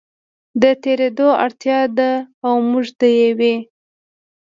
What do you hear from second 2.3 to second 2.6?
او